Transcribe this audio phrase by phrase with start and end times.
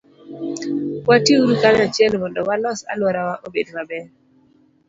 [1.07, 4.05] Watiuru kanyachiel mondo walos alworawa obed maber.